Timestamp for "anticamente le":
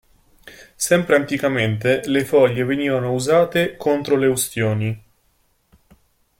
1.15-2.25